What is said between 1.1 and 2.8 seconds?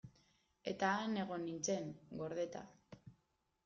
egon nintzen, gordeta.